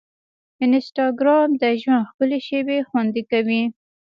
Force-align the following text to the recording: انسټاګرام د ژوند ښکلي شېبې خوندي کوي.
انسټاګرام 0.63 1.49
د 1.61 1.63
ژوند 1.81 2.07
ښکلي 2.09 2.39
شېبې 2.47 2.77
خوندي 2.89 3.23
کوي. 3.31 3.63